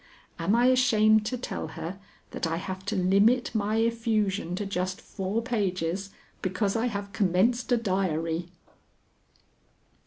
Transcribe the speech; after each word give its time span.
Am 0.39 0.55
I 0.55 0.65
ashamed 0.65 1.27
to 1.27 1.37
tell 1.37 1.67
her 1.77 1.99
that 2.31 2.47
I 2.47 2.57
have 2.57 2.83
to 2.87 2.95
limit 2.95 3.53
my 3.53 3.75
effusion 3.75 4.55
to 4.55 4.65
just 4.65 4.99
four 4.99 5.43
pages 5.43 6.09
because 6.41 6.75
I 6.75 6.87
have 6.87 7.13
commenced 7.13 7.71
a 7.71 7.77
diary? 7.77 8.47